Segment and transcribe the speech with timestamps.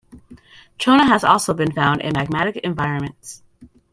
[0.79, 3.43] Trona has also been found in magmatic environments.